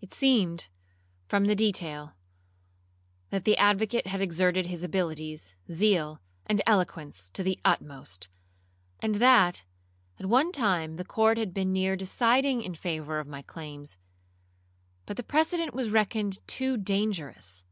It 0.00 0.14
seemed, 0.14 0.68
from 1.26 1.46
the 1.46 1.56
detail, 1.56 2.14
that 3.30 3.44
the 3.44 3.56
advocate 3.56 4.06
had 4.06 4.20
exerted 4.20 4.68
his 4.68 4.84
abilities, 4.84 5.56
zeal, 5.68 6.20
and 6.46 6.62
eloquence 6.68 7.30
to 7.30 7.42
the 7.42 7.58
utmost; 7.64 8.28
and 9.00 9.16
that, 9.16 9.64
at 10.20 10.26
one 10.26 10.52
time, 10.52 10.98
the 10.98 11.04
court 11.04 11.36
had 11.36 11.52
been 11.52 11.72
near 11.72 11.96
deciding 11.96 12.62
in 12.62 12.76
favour 12.76 13.18
of 13.18 13.26
my 13.26 13.42
claims, 13.42 13.96
but 15.04 15.16
the 15.16 15.24
precedent 15.24 15.74
was 15.74 15.90
reckoned 15.90 16.38
too 16.46 16.76
dangerous. 16.76 17.64